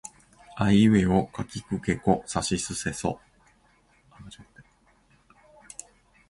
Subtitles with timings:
[0.55, 3.19] あいうえおかきくけこさしせそ